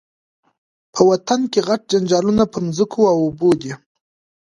په 0.93 1.01
وطن 1.09 1.39
کي 1.51 1.59
غټ 1.67 1.81
جنجالونه 1.91 2.43
پر 2.51 2.59
مځکو 2.67 3.01
او 3.11 3.17
اوبو 3.25 3.49
دي 3.61 3.73